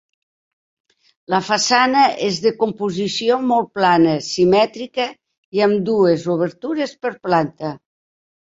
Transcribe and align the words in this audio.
La 1.33 1.41
façana 1.49 2.05
és 2.29 2.39
de 2.45 2.53
composició 2.63 3.37
molt 3.51 3.69
plana, 3.81 4.15
simètrica 4.31 5.07
i 5.59 5.63
amb 5.69 5.87
dues 5.91 6.27
obertures 6.39 6.97
per 7.05 7.17
planta. 7.29 7.73